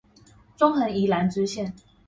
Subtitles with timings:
[0.57, 1.73] 中橫宜蘭支線